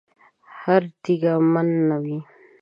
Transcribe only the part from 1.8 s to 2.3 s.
نه ده.